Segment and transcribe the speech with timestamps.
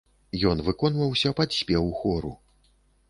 [0.51, 2.31] Ён выконваўся пад спеў хору.